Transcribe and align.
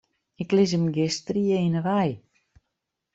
Ik 0.41 0.49
lis 0.55 0.71
him 0.75 0.85
gjin 0.95 1.11
strie 1.17 1.59
yn 1.67 1.77
'e 1.79 1.83
wei. 1.87 2.11